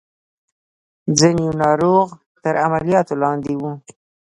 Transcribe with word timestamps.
د 1.05 1.09
ځينو 1.19 1.47
ناروغ 1.63 2.07
تر 2.43 2.53
عملياتو 2.65 3.13
لاندې 3.23 3.53
وو. 3.61 3.71